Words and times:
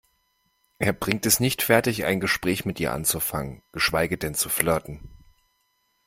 Er 0.79 0.93
bringt 0.93 1.27
es 1.27 1.39
nicht 1.39 1.61
fertig, 1.61 2.05
ein 2.05 2.19
Gespräch 2.19 2.65
mit 2.65 2.79
ihr 2.79 2.91
anzufangen, 2.91 3.61
geschweige 3.71 4.17
denn 4.17 4.33
zu 4.33 4.49
flirten. 4.49 5.11